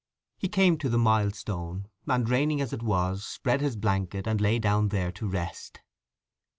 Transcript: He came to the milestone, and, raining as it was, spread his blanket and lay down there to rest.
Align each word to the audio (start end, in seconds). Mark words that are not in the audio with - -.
He 0.39 0.49
came 0.49 0.79
to 0.79 0.89
the 0.89 0.97
milestone, 0.97 1.87
and, 2.07 2.27
raining 2.27 2.59
as 2.59 2.73
it 2.73 2.81
was, 2.81 3.23
spread 3.23 3.61
his 3.61 3.75
blanket 3.75 4.25
and 4.25 4.41
lay 4.41 4.57
down 4.57 4.87
there 4.87 5.11
to 5.11 5.27
rest. 5.27 5.79